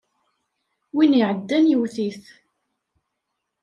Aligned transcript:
Win 0.95 1.17
iɛeddan 1.19 1.65
yewwet-it. 1.71 2.23